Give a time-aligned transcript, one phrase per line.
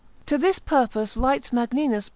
[0.25, 2.09] To this purpose writes Magninus, l.